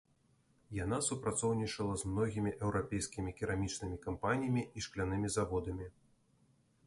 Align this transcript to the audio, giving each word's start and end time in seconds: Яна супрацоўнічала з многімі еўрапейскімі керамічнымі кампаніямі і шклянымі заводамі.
Яна 0.83 0.97
супрацоўнічала 1.07 1.93
з 2.03 2.13
многімі 2.13 2.53
еўрапейскімі 2.69 3.35
керамічнымі 3.41 3.97
кампаніямі 4.05 4.63
і 4.79 4.85
шклянымі 4.87 5.27
заводамі. 5.35 5.87